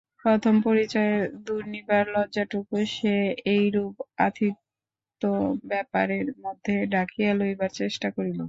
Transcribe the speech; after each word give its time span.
প্রথম 0.21 0.55
পরিচয়ের 0.63 1.19
দুর্নিবার 1.45 2.03
লজ্জাটুকু 2.15 2.75
সে 2.95 3.15
এইরূপ 3.51 3.93
আতিথ্যব্যাপারের 4.25 5.57
মধ্যে 6.43 6.75
ঢাকিয়া 6.93 7.31
লইবার 7.39 7.71
চেষ্টা 7.79 8.07
করিল। 8.15 8.39